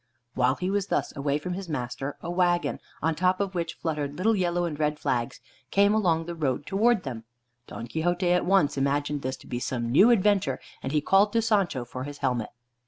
While 0.33 0.55
he 0.55 0.71
was 0.71 0.87
thus 0.87 1.15
away 1.15 1.37
from 1.37 1.53
his 1.53 1.69
master, 1.69 2.17
a 2.21 2.31
wagon, 2.31 2.79
on 3.03 3.13
top 3.13 3.39
of 3.39 3.53
which 3.53 3.75
fluttered 3.75 4.17
little 4.17 4.35
yellow 4.35 4.65
and 4.65 4.79
red 4.79 4.97
flags, 4.97 5.39
came 5.69 5.93
along 5.93 6.25
the 6.25 6.33
road 6.33 6.65
towards 6.65 7.03
them. 7.03 7.23
Don 7.67 7.85
Quixote 7.85 8.31
at 8.31 8.43
once 8.45 8.79
imagined 8.79 9.21
this 9.21 9.37
to 9.37 9.45
be 9.45 9.59
some 9.59 9.91
new 9.91 10.09
adventure, 10.09 10.59
and 10.81 10.91
he 10.91 11.01
called 11.01 11.31
to 11.33 11.41
Sancho 11.43 11.85
for 11.85 12.05
his 12.05 12.17
helmet. 12.17 12.49